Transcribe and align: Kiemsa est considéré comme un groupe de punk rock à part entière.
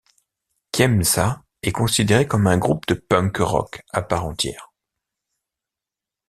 Kiemsa 0.71 1.43
est 1.61 1.73
considéré 1.73 2.27
comme 2.27 2.47
un 2.47 2.57
groupe 2.57 2.87
de 2.87 2.95
punk 2.95 3.37
rock 3.37 3.83
à 3.91 4.01
part 4.01 4.25
entière. 4.25 4.73